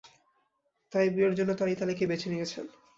[0.93, 2.65] তাই বিয়ের জন্য তাঁরা ইতালিকেই বেছে নিয়েছেন।